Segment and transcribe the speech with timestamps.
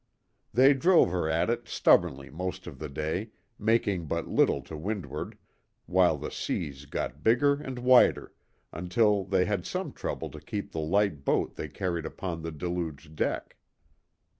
[0.51, 5.37] They drove her at it stubbornly most of the day, making but little to windward,
[5.85, 8.33] while the seas got bigger and whiter,
[8.73, 13.15] until they had some trouble to keep the light boat they carried upon the deluged
[13.15, 13.55] deck.